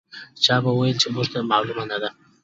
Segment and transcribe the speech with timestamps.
[0.43, 2.09] چا به ویل چې موږ ته معلومه نه ده.